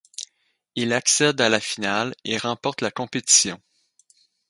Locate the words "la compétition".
2.81-3.61